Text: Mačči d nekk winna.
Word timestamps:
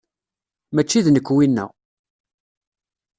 Mačči 0.73 0.99
d 1.05 1.07
nekk 1.09 1.27
winna. 1.35 1.65